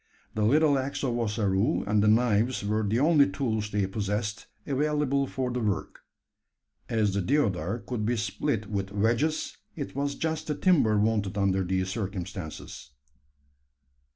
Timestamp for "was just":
9.95-10.47